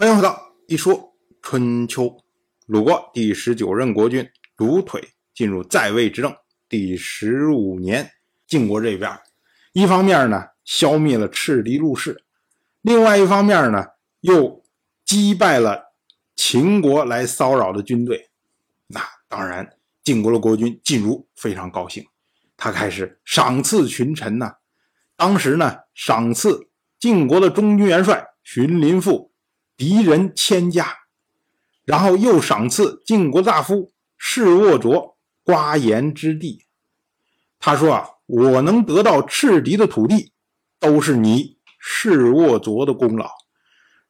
[0.00, 2.16] 欢迎回到一说春秋。
[2.66, 5.02] 鲁国第十九任国君鲁腿
[5.34, 6.32] 进入在位执政
[6.68, 8.08] 第十五年，
[8.46, 9.10] 晋国这边
[9.72, 12.22] 一方面呢消灭了赤狄陆氏，
[12.80, 13.84] 另外一方面呢
[14.20, 14.62] 又
[15.04, 15.92] 击败了
[16.36, 18.30] 秦国来骚扰的军队。
[18.86, 19.68] 那当然，
[20.04, 22.06] 晋国的国君晋如非常高兴，
[22.56, 24.54] 他开始赏赐群臣呐。
[25.16, 26.68] 当时呢，赏赐
[27.00, 29.27] 晋国的中军元帅荀林父
[29.78, 30.94] 敌人千家。
[31.86, 36.66] 然后又赏赐晋国大夫士沃卓瓜盐之地。
[37.58, 40.34] 他说啊，我能得到赤狄的土地，
[40.78, 43.30] 都是你士沃卓的功劳。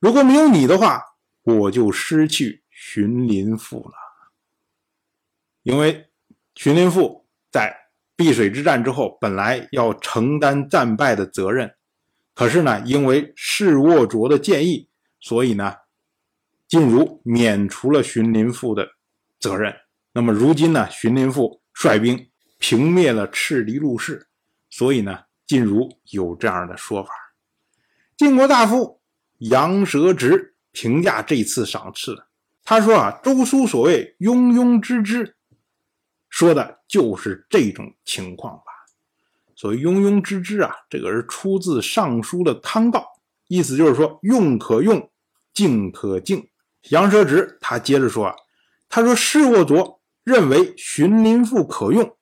[0.01, 1.03] 如果没有你的话，
[1.45, 3.95] 我就失去荀林父了。
[5.63, 6.09] 因为
[6.57, 7.77] 荀林父在
[8.17, 11.77] 碧水之战之后，本来要承担战败的责任，
[12.35, 14.88] 可是呢，因为士沃卓的建议，
[15.21, 15.75] 所以呢。
[16.69, 18.87] 晋如免除了荀林父的
[19.41, 19.75] 责任。
[20.13, 20.87] 那么如今呢？
[20.91, 24.29] 荀林父率兵平灭了赤狄陆氏，
[24.69, 27.11] 所以呢，晋如有这样的说法。
[28.19, 29.01] 晋国大夫
[29.39, 32.15] 杨蛇直评价这次赏赐，
[32.63, 35.37] 他说啊：“周书所谓‘庸庸之之’，
[36.29, 38.65] 说的就是这种情况吧。
[39.57, 43.03] 所谓‘庸庸之之’啊，这个是出自《尚书》的康诰，
[43.49, 45.11] 意思就是说，用可用，
[45.53, 46.49] 静可静。”
[46.91, 48.37] 杨蛇直他接着说啊，
[48.89, 52.17] 他说士沃卓认为荀林赋可用，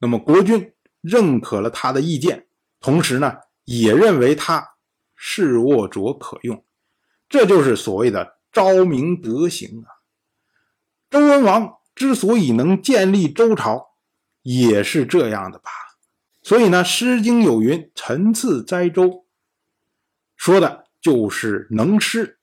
[0.00, 2.46] 那么国君认可了他的意见，
[2.80, 4.70] 同时呢也认为他
[5.14, 6.64] 士沃卓可用，
[7.28, 10.02] 这就是所谓的昭明德行啊。
[11.08, 13.94] 周文王之所以能建立周朝，
[14.42, 15.70] 也是这样的吧？
[16.42, 19.24] 所以呢，《诗经》有云：“陈次哉周”，
[20.42, 22.40] 说的就是能诗。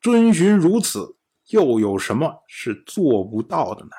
[0.00, 1.16] 遵循如此，
[1.48, 3.90] 又有什么是做不到的呢？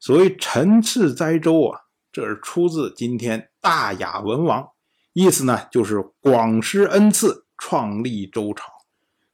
[0.00, 4.68] 所谓“陈次哉周”啊，这是出自今天大雅文王，
[5.12, 8.64] 意思呢就是广施恩赐，创立周朝。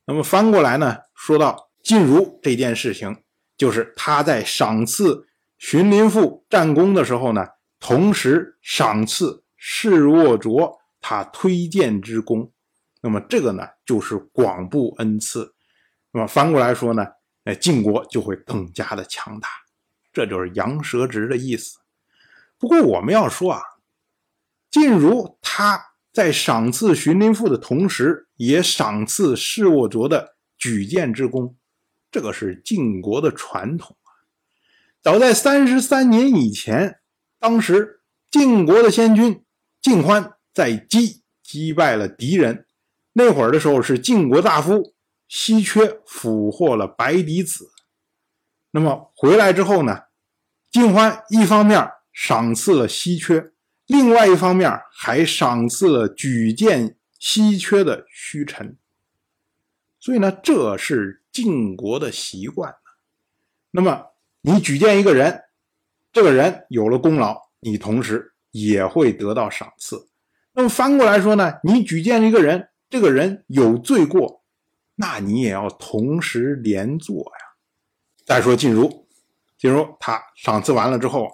[0.04, 3.16] 那么翻过来呢，说到晋如这件事情，
[3.56, 5.26] 就是他在赏赐
[5.56, 7.46] 荀林赋战功的时候呢，
[7.80, 12.52] 同时赏赐士沃卓他推荐之功。
[13.06, 15.54] 那么这个呢，就是广布恩赐。
[16.10, 17.06] 那么翻过来说呢，
[17.44, 19.48] 哎，晋国就会更加的强大，
[20.12, 21.78] 这就是羊舌直的意思。
[22.58, 23.62] 不过我们要说啊，
[24.72, 25.80] 晋如他
[26.12, 31.56] 在赏赐荀林赋的同时，也赏赐士沃卓的举荐之功，
[32.10, 34.10] 这个是晋国的传统啊。
[35.00, 36.98] 早在三十三年以前，
[37.38, 38.00] 当时
[38.32, 39.44] 晋国的先君
[39.80, 42.65] 晋欢在击击败了敌人，
[43.18, 44.94] 那会儿的时候是晋国大夫。
[45.28, 47.68] 稀缺俘获了白狄子，
[48.70, 50.04] 那么回来之后呢？
[50.70, 53.50] 晋欢一方面赏赐了稀缺，
[53.86, 58.78] 另外一方面还赏赐了举荐稀缺的虚臣。
[59.98, 62.76] 所以呢，这是晋国的习惯。
[63.72, 64.12] 那么
[64.42, 65.42] 你举荐一个人，
[66.12, 70.08] 这个人有了功劳，你同时也会得到赏赐。
[70.52, 71.54] 那么翻过来说呢？
[71.64, 74.42] 你举荐一个人，这个人有罪过。
[74.96, 77.56] 那你也要同时连坐呀。
[78.24, 79.06] 再说晋如，
[79.58, 81.28] 晋如他赏赐完了之后，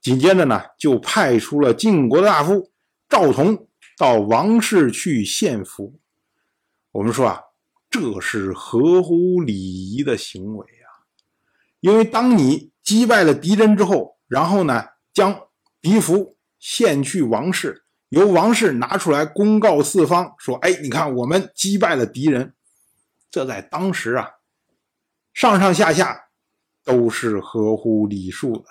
[0.00, 2.70] 紧接着呢就派出了晋国的大夫
[3.08, 5.98] 赵同到王室去献俘。
[6.92, 7.40] 我们说啊，
[7.88, 11.08] 这是合乎礼仪的行为啊。
[11.80, 14.84] 因为当你击败了敌人之后，然后呢
[15.14, 15.48] 将
[15.80, 22.54] 敌俘献去王室，由王室拿出来公告四方，说：“哎，你看我们击败了敌人。”
[23.30, 24.28] 这在当时啊，
[25.32, 26.30] 上上下下
[26.84, 28.64] 都是合乎礼数的。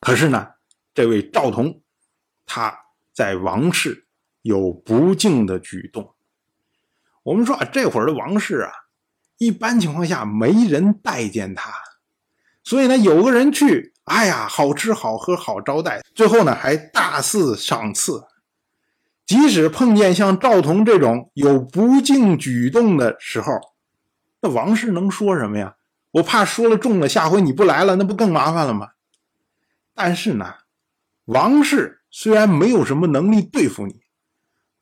[0.00, 0.54] 可是呢，
[0.92, 1.80] 这位赵同
[2.44, 2.76] 他
[3.12, 4.08] 在王室
[4.42, 6.16] 有不敬的举动。
[7.22, 8.72] 我们说啊，这会儿的王室啊，
[9.38, 11.70] 一般情况下没人待见他，
[12.70, 18.22] 所以呢，有个人去，哎呀，好吃好喝好招待，最后呢还大肆赏赐。
[19.26, 23.54] 即使碰见像赵同这种有不敬举动的时候，
[24.40, 25.74] 那王氏能说什么呀？
[26.12, 28.90] 我怕说了中了，下回你不来了，那不更麻烦了吗？
[29.92, 30.54] 但是呢，
[31.24, 33.96] 王氏虽然没有什么能力对付你，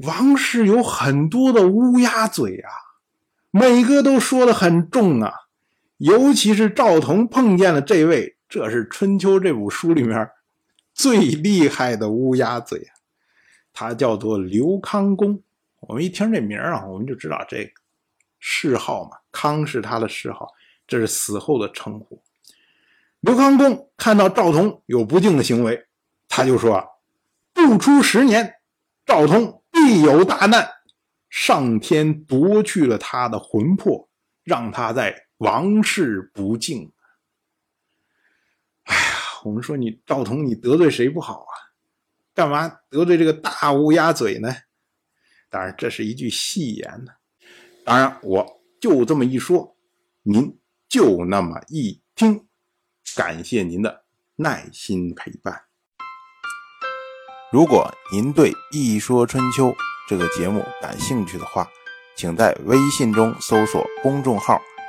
[0.06, 2.68] 王氏有很多的乌鸦嘴啊，
[3.50, 5.32] 每个都说的很重啊。
[5.98, 10.30] 尤其是赵同碰见了这位，这是《春秋》这部书里面
[10.94, 12.94] 最厉害的乌鸦嘴啊。
[13.72, 15.42] 他叫做刘康公，
[15.80, 17.72] 我们一听这名啊，我们就知道这
[18.38, 20.48] 谥号嘛，康是他的谥号，
[20.86, 22.22] 这是死后的称呼。
[23.20, 25.86] 刘康公看到赵同有不敬的行为，
[26.28, 26.88] 他就说
[27.52, 28.54] ：“不出十年，
[29.04, 30.68] 赵同必有大难，
[31.28, 34.08] 上天夺去了他的魂魄，
[34.44, 36.92] 让他在王室不敬。”
[38.84, 39.02] 哎呀，
[39.44, 41.54] 我们说你赵同，你得罪谁不好啊？
[42.34, 44.54] 干嘛得罪这个大乌鸦嘴呢？
[45.50, 47.12] 当然，这是一句戏言呢。
[47.84, 49.76] 当然，我就这么一说，
[50.22, 50.58] 您
[50.88, 52.46] 就那么一听。
[53.16, 54.04] 感谢您的
[54.36, 55.64] 耐心陪伴。
[57.50, 59.68] 如果您对《一说春秋》
[60.06, 61.66] 这个节目感兴趣的话，
[62.14, 64.60] 请在微信中搜索公众号“